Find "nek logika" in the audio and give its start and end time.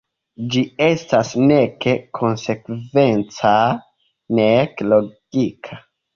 4.41-5.81